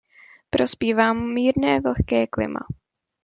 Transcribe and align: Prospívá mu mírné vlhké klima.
Prospívá 0.49 1.13
mu 1.13 1.25
mírné 1.27 1.79
vlhké 1.81 2.27
klima. 2.27 2.59